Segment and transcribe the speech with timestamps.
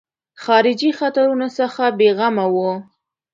[0.43, 2.71] خارجي خطرونو څخه بېغمه وو.